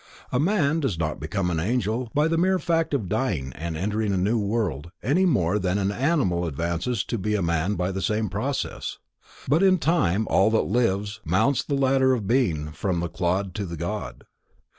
[0.31, 4.11] A man does not become an Angel by the mere fact of dying and entering
[4.11, 8.01] a new world any more than an animal advances to be a man by the
[8.01, 8.97] same process.
[9.47, 13.65] But in time all that lives, mounts the ladder of Being from the clod to
[13.67, 14.23] the God.